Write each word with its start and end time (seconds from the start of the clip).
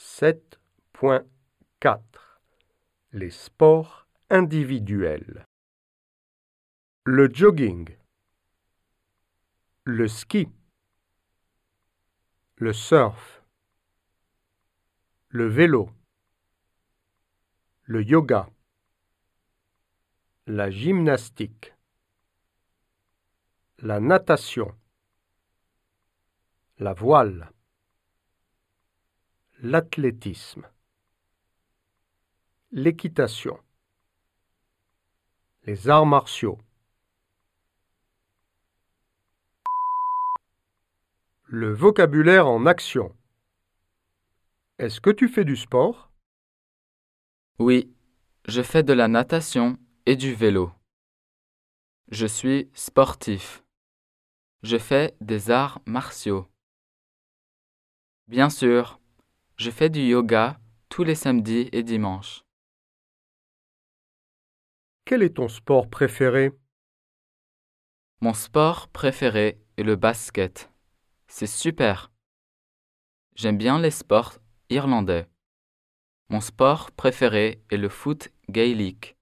7.4 0.00 2.00
Les 3.12 3.30
sports 3.30 4.08
individuels. 4.30 5.44
Le 7.04 7.28
jogging. 7.30 7.98
Le 9.84 10.08
ski. 10.08 10.48
Le 12.56 12.72
surf. 12.72 13.44
Le 15.28 15.46
vélo. 15.46 15.90
Le 17.82 18.02
yoga. 18.02 18.48
La 20.46 20.70
gymnastique. 20.70 21.74
La 23.80 24.00
natation. 24.00 24.74
La 26.78 26.94
voile. 26.94 27.52
L'athlétisme. 29.62 30.66
L'équitation. 32.70 33.60
Les 35.64 35.90
arts 35.90 36.06
martiaux. 36.06 36.56
Le 41.44 41.74
vocabulaire 41.74 42.46
en 42.46 42.64
action. 42.64 43.14
Est-ce 44.78 44.98
que 44.98 45.10
tu 45.10 45.28
fais 45.28 45.44
du 45.44 45.56
sport? 45.56 46.10
Oui, 47.58 47.94
je 48.48 48.62
fais 48.62 48.82
de 48.82 48.94
la 48.94 49.08
natation 49.08 49.78
et 50.06 50.16
du 50.16 50.34
vélo. 50.34 50.72
Je 52.10 52.24
suis 52.24 52.70
sportif. 52.72 53.62
Je 54.62 54.78
fais 54.78 55.14
des 55.20 55.50
arts 55.50 55.82
martiaux. 55.84 56.48
Bien 58.26 58.48
sûr, 58.48 58.99
je 59.60 59.70
fais 59.70 59.90
du 59.90 60.00
yoga 60.00 60.58
tous 60.88 61.04
les 61.04 61.14
samedis 61.14 61.68
et 61.72 61.82
dimanches. 61.82 62.46
Quel 65.04 65.22
est 65.22 65.36
ton 65.36 65.48
sport 65.48 65.90
préféré? 65.90 66.52
Mon 68.22 68.32
sport 68.32 68.88
préféré 68.88 69.60
est 69.76 69.82
le 69.82 69.96
basket. 69.96 70.70
C'est 71.26 71.46
super. 71.46 72.10
J'aime 73.34 73.58
bien 73.58 73.78
les 73.78 73.90
sports 73.90 74.38
irlandais. 74.70 75.28
Mon 76.30 76.40
sport 76.40 76.90
préféré 76.92 77.62
est 77.68 77.76
le 77.76 77.90
foot 77.90 78.30
gaélique. 78.48 79.18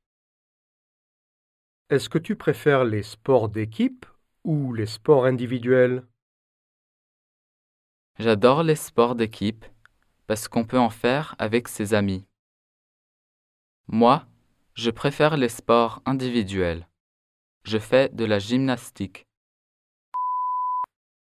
Est-ce 1.91 2.09
que 2.09 2.19
tu 2.19 2.37
préfères 2.37 2.85
les 2.85 3.03
sports 3.03 3.49
d'équipe 3.49 4.07
ou 4.45 4.73
les 4.73 4.87
sports 4.87 5.25
individuels? 5.25 6.07
J'adore 8.21 8.63
les 8.63 8.77
sports 8.77 9.17
d'équipe 9.17 9.65
parce 10.29 10.47
qu'on 10.47 10.65
peut 10.65 10.79
en 10.79 10.91
faire 10.91 11.35
avec 11.39 11.69
ses 11.69 11.95
amis. 11.95 12.27
Moi, 13.87 14.27
je 14.75 14.91
préfère 14.91 15.39
les 15.39 15.49
sports 15.49 16.03
individuels. 16.05 16.87
Je 17.65 17.79
fais 17.79 18.11
de 18.11 18.27
la 18.27 18.39
gymnastique. 18.39 19.27